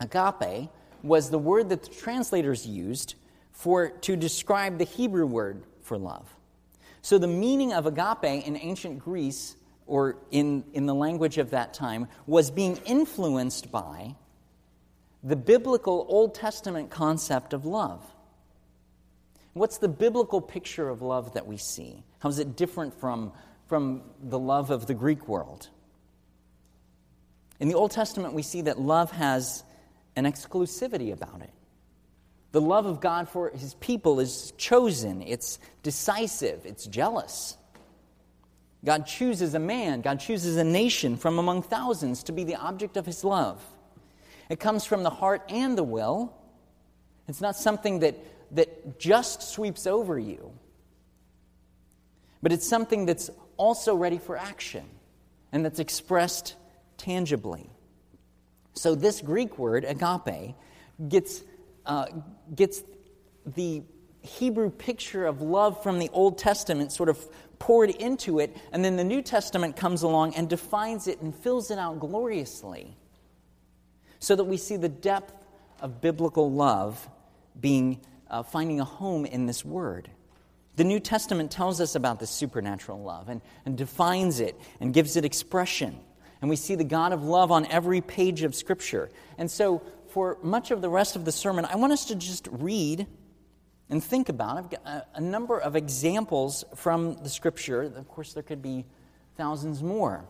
[0.00, 0.68] agape
[1.02, 3.14] was the word that the translators used
[3.52, 6.28] for to describe the Hebrew word for love.
[7.02, 11.74] So the meaning of agape in ancient Greece or in, in the language of that
[11.74, 14.14] time was being influenced by
[15.22, 18.04] the biblical Old Testament concept of love.
[19.54, 22.02] What's the biblical picture of love that we see?
[22.20, 23.32] How is it different from,
[23.66, 25.68] from the love of the Greek world?
[27.60, 29.62] In the Old Testament, we see that love has
[30.16, 31.50] an exclusivity about it.
[32.52, 37.56] The love of God for his people is chosen, it's decisive, it's jealous.
[38.84, 42.96] God chooses a man, God chooses a nation from among thousands to be the object
[42.96, 43.62] of his love.
[44.50, 46.36] It comes from the heart and the will.
[47.28, 48.16] It's not something that
[48.52, 50.52] that just sweeps over you,
[52.42, 54.84] but it's something that's also ready for action
[55.52, 56.56] and that's expressed
[56.96, 57.70] tangibly.
[58.74, 60.54] So, this Greek word, agape,
[61.08, 61.42] gets,
[61.84, 62.06] uh,
[62.54, 62.82] gets
[63.44, 63.82] the
[64.22, 67.18] Hebrew picture of love from the Old Testament sort of
[67.58, 71.70] poured into it, and then the New Testament comes along and defines it and fills
[71.70, 72.96] it out gloriously
[74.18, 75.34] so that we see the depth
[75.80, 77.08] of biblical love
[77.60, 78.00] being
[78.32, 80.10] uh, finding a home in this word.
[80.76, 85.16] The New Testament tells us about this supernatural love and, and defines it and gives
[85.16, 86.00] it expression.
[86.40, 89.10] And we see the God of love on every page of Scripture.
[89.36, 92.48] And so, for much of the rest of the sermon, I want us to just
[92.50, 93.06] read
[93.88, 94.56] and think about.
[94.56, 97.82] I've got a, number of examples from the Scripture.
[97.82, 98.86] Of course, there could be
[99.36, 100.24] thousands more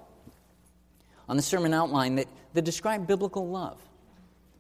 [1.29, 3.81] on the sermon outline that, that describe biblical love.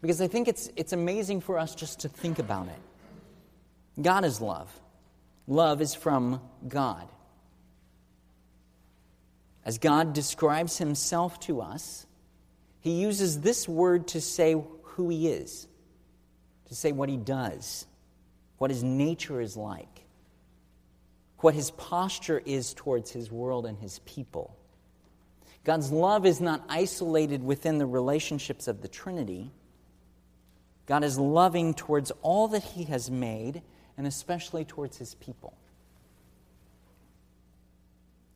[0.00, 2.80] Because I think it's, it's amazing for us just to think about it.
[4.00, 4.72] God is love.
[5.46, 7.08] Love is from God.
[9.64, 12.06] As God describes himself to us,
[12.80, 15.68] he uses this word to say who he is,
[16.66, 17.86] to say what he does,
[18.58, 20.04] what his nature is like,
[21.38, 24.56] what his posture is towards his world and his people.
[25.64, 29.52] God's love is not isolated within the relationships of the Trinity.
[30.86, 33.62] God is loving towards all that he has made
[33.96, 35.54] and especially towards his people.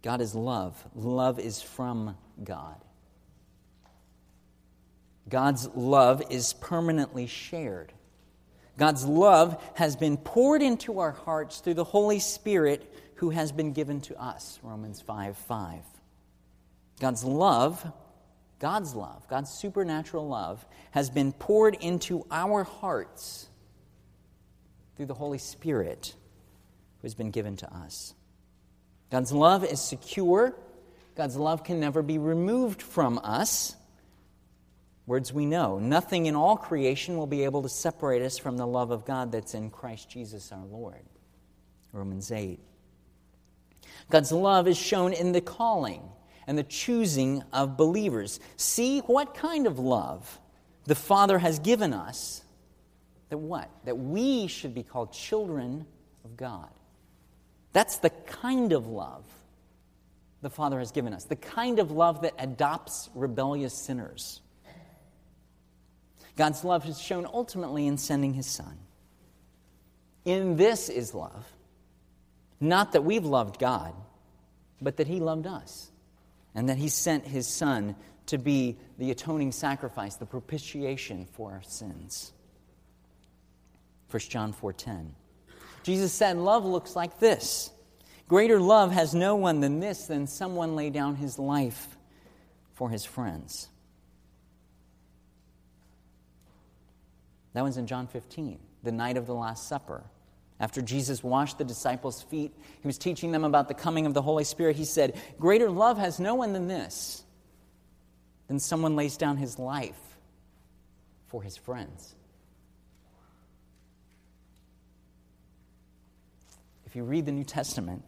[0.02, 0.84] God is love.
[0.94, 2.76] Love is from God.
[5.28, 7.92] God's love is permanently shared.
[8.78, 13.72] God's love has been poured into our hearts through the Holy Spirit who has been
[13.72, 14.60] given to us.
[14.62, 15.80] Romans 5 5.
[17.00, 17.92] God's love,
[18.58, 23.48] God's love, God's supernatural love, has been poured into our hearts
[24.96, 26.14] through the Holy Spirit
[27.00, 28.14] who has been given to us.
[29.10, 30.54] God's love is secure.
[31.14, 33.76] God's love can never be removed from us.
[35.06, 35.78] Words we know.
[35.78, 39.30] Nothing in all creation will be able to separate us from the love of God
[39.30, 41.02] that's in Christ Jesus our Lord.
[41.92, 42.58] Romans 8.
[44.10, 46.02] God's love is shown in the calling
[46.46, 48.40] and the choosing of believers.
[48.56, 50.40] See what kind of love
[50.84, 52.42] the Father has given us
[53.28, 53.70] that what?
[53.84, 55.86] That we should be called children
[56.24, 56.70] of God.
[57.72, 59.24] That's the kind of love
[60.42, 64.40] the Father has given us, the kind of love that adopts rebellious sinners.
[66.36, 68.78] God's love is shown ultimately in sending His Son.
[70.24, 71.50] In this is love.
[72.60, 73.94] Not that we've loved God,
[74.80, 75.90] but that He loved us,
[76.54, 81.62] and that He sent His Son to be the atoning sacrifice, the propitiation for our
[81.62, 82.32] sins.
[84.10, 85.14] 1 John 4:10.
[85.82, 87.70] Jesus said, "Love looks like this.
[88.28, 91.96] Greater love has no one than this than someone lay down his life
[92.72, 93.68] for his friends."
[97.52, 100.04] That was in John 15, the night of the Last Supper.
[100.58, 104.22] After Jesus washed the disciples' feet, he was teaching them about the coming of the
[104.22, 104.76] Holy Spirit.
[104.76, 107.24] He said, Greater love has no one than this,
[108.48, 110.18] than someone lays down his life
[111.26, 112.14] for his friends.
[116.86, 118.04] If you read the New Testament,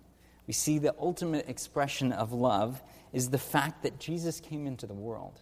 [0.47, 2.81] we see the ultimate expression of love
[3.12, 5.41] is the fact that Jesus came into the world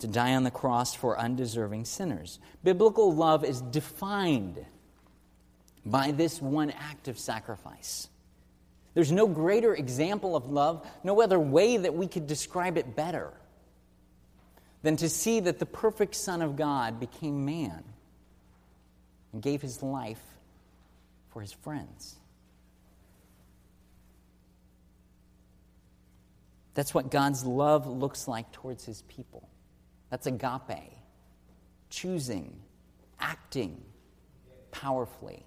[0.00, 2.38] to die on the cross for undeserving sinners.
[2.62, 4.64] Biblical love is defined
[5.86, 8.08] by this one act of sacrifice.
[8.94, 13.32] There's no greater example of love, no other way that we could describe it better
[14.82, 17.82] than to see that the perfect Son of God became man
[19.32, 20.20] and gave his life
[21.32, 22.16] for his friends.
[26.74, 29.48] That's what God's love looks like towards his people.
[30.10, 30.92] That's agape,
[31.90, 32.58] choosing,
[33.18, 33.80] acting
[34.70, 35.44] powerfully.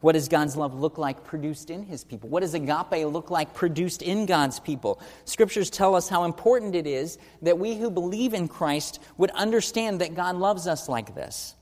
[0.00, 2.28] What does God's love look like produced in his people?
[2.28, 5.00] What does agape look like produced in God's people?
[5.24, 10.00] Scriptures tell us how important it is that we who believe in Christ would understand
[10.00, 11.56] that God loves us like this.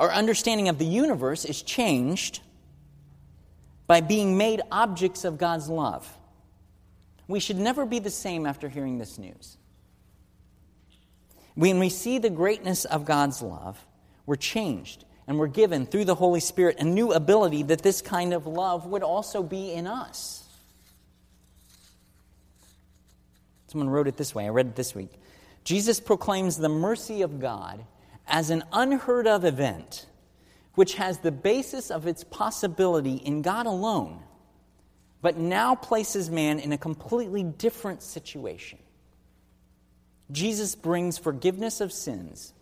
[0.00, 2.40] Our understanding of the universe is changed
[3.86, 6.10] by being made objects of God's love.
[7.28, 9.58] We should never be the same after hearing this news.
[11.54, 13.84] When we see the greatness of God's love,
[14.24, 18.32] we're changed and we're given through the Holy Spirit a new ability that this kind
[18.32, 20.48] of love would also be in us.
[23.66, 24.46] Someone wrote it this way.
[24.46, 25.12] I read it this week.
[25.62, 27.84] Jesus proclaims the mercy of God
[28.26, 30.06] as an unheard of event
[30.74, 34.22] which has the basis of its possibility in God alone,
[35.20, 38.78] but now places man in a completely different situation.
[40.30, 42.54] Jesus brings forgiveness of sins,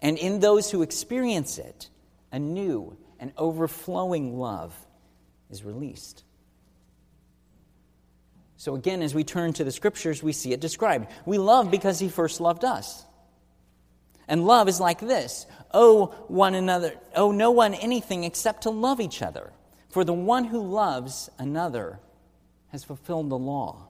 [0.00, 1.88] and in those who experience it,
[2.32, 4.74] a new and overflowing love
[5.48, 6.24] is released.
[8.56, 11.10] So, again, as we turn to the scriptures, we see it described.
[11.24, 13.04] We love because he first loved us.
[14.32, 18.98] And love is like this owe one another, owe no one anything except to love
[18.98, 19.52] each other.
[19.90, 22.00] For the one who loves another
[22.68, 23.88] has fulfilled the law.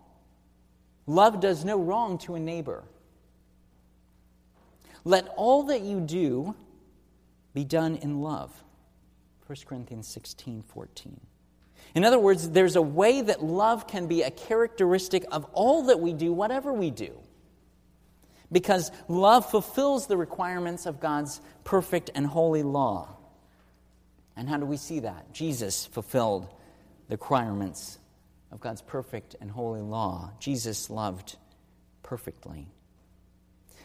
[1.06, 2.82] Love does no wrong to a neighbor.
[5.04, 6.56] Let all that you do
[7.54, 8.64] be done in love.
[9.46, 11.20] 1 Corinthians 16 14.
[11.94, 16.00] In other words, there's a way that love can be a characteristic of all that
[16.00, 17.16] we do, whatever we do
[18.52, 23.16] because love fulfills the requirements of God's perfect and holy law.
[24.36, 25.32] And how do we see that?
[25.32, 26.46] Jesus fulfilled
[27.08, 27.98] the requirements
[28.50, 30.30] of God's perfect and holy law.
[30.38, 31.36] Jesus loved
[32.02, 32.68] perfectly.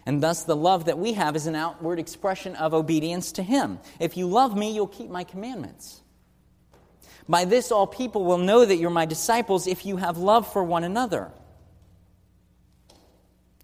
[0.05, 3.79] And thus, the love that we have is an outward expression of obedience to Him.
[3.99, 6.01] If you love me, you'll keep my commandments.
[7.27, 10.63] By this, all people will know that you're my disciples if you have love for
[10.63, 11.31] one another.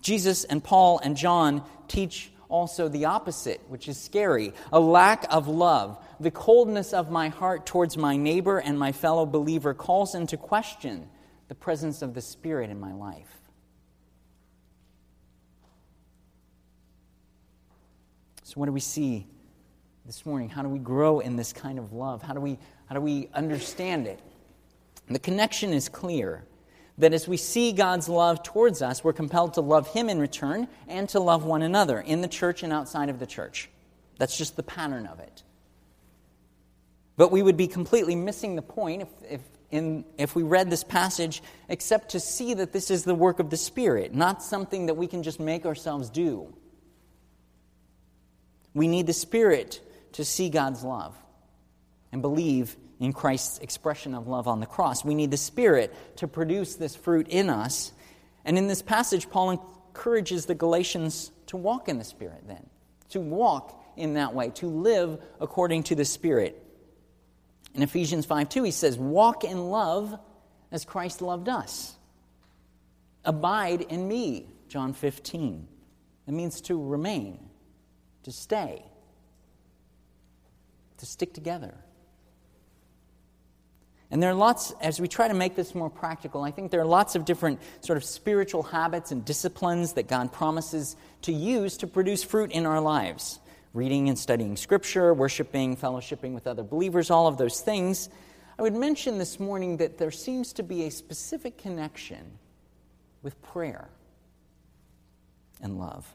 [0.03, 5.47] Jesus and Paul and John teach also the opposite, which is scary a lack of
[5.47, 5.97] love.
[6.19, 11.09] The coldness of my heart towards my neighbor and my fellow believer calls into question
[11.47, 13.41] the presence of the Spirit in my life.
[18.43, 19.25] So, what do we see
[20.05, 20.49] this morning?
[20.49, 22.21] How do we grow in this kind of love?
[22.21, 24.19] How do we, how do we understand it?
[25.09, 26.43] The connection is clear
[26.97, 30.67] that as we see God's love towards us, we're compelled to love Him in return
[30.87, 33.69] and to love one another in the church and outside of the church.
[34.17, 35.43] That's just the pattern of it.
[37.17, 39.41] But we would be completely missing the point if, if,
[39.71, 43.49] in, if we read this passage except to see that this is the work of
[43.49, 46.53] the Spirit, not something that we can just make ourselves do.
[48.73, 49.79] We need the Spirit
[50.13, 51.15] to see God's love
[52.11, 55.03] and believe in Christ's expression of love on the cross.
[55.03, 57.91] We need the Spirit to produce this fruit in us.
[58.45, 62.65] And in this passage, Paul encourages the Galatians to walk in the Spirit then,
[63.09, 66.61] to walk in that way, to live according to the Spirit.
[67.73, 70.17] In Ephesians 5 2, he says, Walk in love
[70.71, 71.95] as Christ loved us.
[73.25, 75.67] Abide in me, John 15.
[76.27, 77.39] It means to remain,
[78.23, 78.83] to stay,
[80.97, 81.75] to stick together.
[84.13, 86.79] And there are lots, as we try to make this more practical, I think there
[86.79, 91.77] are lots of different sort of spiritual habits and disciplines that God promises to use
[91.77, 93.39] to produce fruit in our lives.
[93.73, 98.07] Reading and studying Scripture, worshiping, fellowshipping with other believers, all of those things.
[98.59, 102.37] I would mention this morning that there seems to be a specific connection
[103.23, 103.89] with prayer
[105.59, 106.07] and love.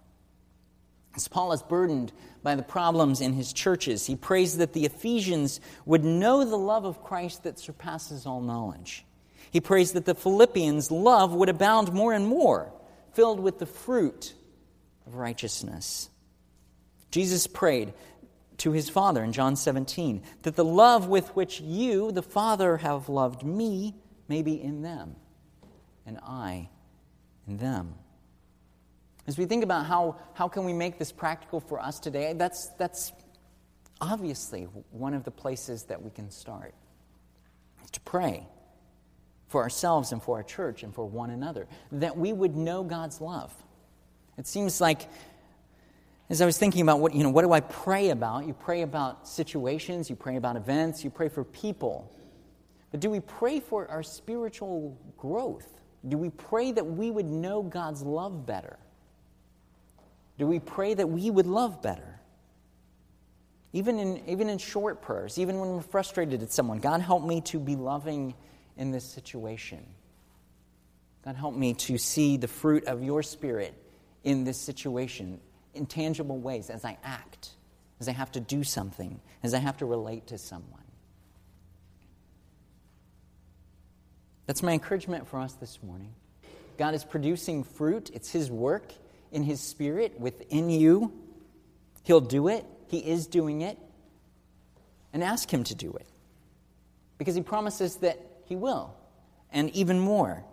[1.19, 2.13] As Paul is burdened
[2.45, 6.85] by the problems in his churches, he prays that the Ephesians would know the love
[6.85, 9.05] of Christ that surpasses all knowledge.
[9.51, 12.73] He prays that the Philippians' love would abound more and more,
[13.15, 14.33] filled with the fruit
[15.09, 16.09] of righteousness.
[17.11, 17.95] Jesus prayed
[18.59, 23.09] to his Father in John 17 that the love with which you, the Father, have
[23.09, 23.97] loved me
[24.29, 25.17] may be in them,
[26.07, 26.69] and I
[27.49, 27.97] in them.
[29.29, 32.69] As we think about how, how can we make this practical for us today, that's,
[32.79, 33.13] that's
[34.01, 36.75] obviously, one of the places that we can start
[37.93, 38.47] to pray
[39.49, 43.21] for ourselves and for our church and for one another, that we would know God's
[43.21, 43.53] love.
[44.39, 45.03] It seems like,
[46.31, 48.47] as I was thinking about what, you know, what do I pray about?
[48.47, 52.11] You pray about situations, you pray about events, you pray for people.
[52.91, 55.69] But do we pray for our spiritual growth?
[56.09, 58.79] Do we pray that we would know God's love better?
[60.39, 62.21] Do we pray that we would love better?
[63.73, 67.41] Even in, even in short prayers, even when we're frustrated at someone, God help me
[67.43, 68.35] to be loving
[68.77, 69.85] in this situation.
[71.25, 73.75] God help me to see the fruit of your Spirit
[74.25, 75.41] in this situation
[75.75, 77.51] in tangible ways as I act,
[78.01, 80.81] as I have to do something, as I have to relate to someone.
[84.47, 86.15] That's my encouragement for us this morning.
[86.79, 88.93] God is producing fruit, it's His work
[89.33, 91.13] in His Spirit within you.
[92.05, 93.79] He'll do it, He is doing it.
[95.13, 96.07] And ask Him to do it.
[97.17, 98.95] Because He promises that He will,
[99.53, 100.45] and even more.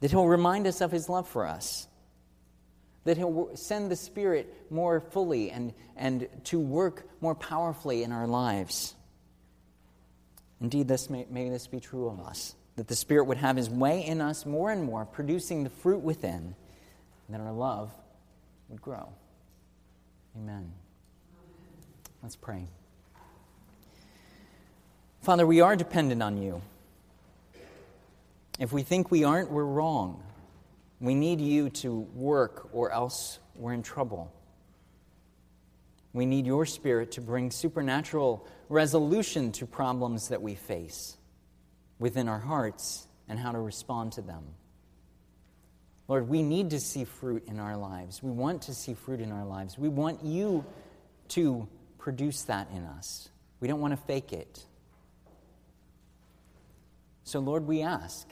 [0.00, 1.86] That He'll remind us of His love for us.
[3.04, 8.26] That He'll send the Spirit more fully and, and to work more powerfully in our
[8.26, 8.94] lives.
[10.60, 13.68] Indeed, this may, may this be true of us, that the Spirit would have His
[13.68, 16.54] way in us more and more, producing the fruit within,
[17.28, 17.90] that our love
[18.68, 19.08] would grow.
[20.36, 20.72] Amen.
[22.22, 22.68] Let's pray.
[25.22, 26.62] Father, we are dependent on you.
[28.58, 30.22] If we think we aren't, we're wrong.
[31.00, 34.32] We need you to work, or else we're in trouble.
[36.12, 41.16] We need your Spirit to bring supernatural resolution to problems that we face
[41.98, 44.44] within our hearts and how to respond to them.
[46.08, 48.22] Lord, we need to see fruit in our lives.
[48.22, 49.76] We want to see fruit in our lives.
[49.76, 50.64] We want you
[51.28, 51.68] to
[51.98, 53.28] produce that in us.
[53.58, 54.64] We don't want to fake it.
[57.24, 58.28] So, Lord, we ask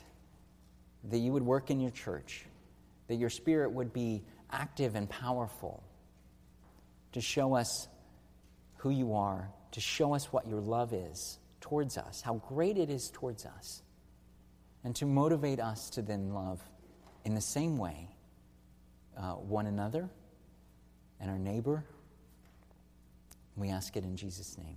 [1.11, 2.45] that you would work in your church,
[3.09, 5.83] that your spirit would be active and powerful
[7.13, 7.89] to show us
[8.77, 12.91] who you are, to show us what your love is towards us, how great it
[12.91, 13.81] is towards us,
[14.85, 16.61] and to motivate us to then love
[17.25, 18.11] in the same way
[19.17, 20.11] uh, one another
[21.19, 21.83] and our neighbor.
[23.57, 24.77] We ask it in Jesus' name.